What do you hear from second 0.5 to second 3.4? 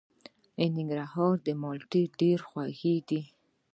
د ننګرهار مالټې ډیرې خوږې دي.